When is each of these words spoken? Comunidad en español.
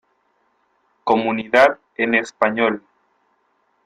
Comunidad 1.03 1.77
en 1.95 2.15
español. 2.15 2.81